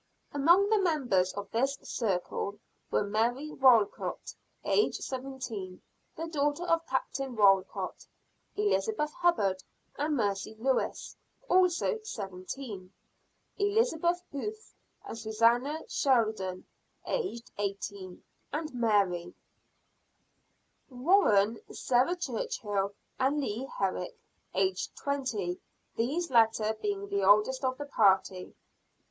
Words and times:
Among 0.33 0.67
the 0.69 0.79
members 0.79 1.31
of 1.33 1.51
this 1.51 1.77
"circle" 1.83 2.57
were 2.89 3.03
Mary 3.03 3.51
Walcott, 3.51 4.33
aged 4.63 5.03
seventeen, 5.03 5.79
the 6.15 6.25
daughter 6.25 6.63
of 6.63 6.87
Captain 6.87 7.35
Walcott; 7.35 8.07
Elizabeth 8.55 9.13
Hubbard 9.13 9.63
and 9.99 10.17
Mercy 10.17 10.55
Lewis, 10.57 11.15
also 11.47 11.99
seventeen; 12.01 12.91
Elizabeth 13.57 14.23
Booth 14.31 14.73
and 15.05 15.15
Susannah 15.19 15.81
Sheldon, 15.87 16.65
aged 17.05 17.51
eighteen; 17.59 18.23
and 18.51 18.73
Mary 18.73 19.35
Warren, 20.89 21.59
Sarah 21.71 22.15
Churchhill 22.15 22.95
and 23.19 23.39
Leah 23.39 23.67
Herrick, 23.67 24.17
aged 24.55 24.95
twenty; 24.95 25.59
these 25.95 26.31
latter 26.31 26.73
being 26.81 27.07
the 27.07 27.21
oldest 27.23 27.63
of 27.63 27.77
the 27.77 27.85
party. 27.85 28.55